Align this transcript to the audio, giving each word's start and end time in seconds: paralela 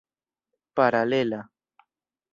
paralela 0.75 1.41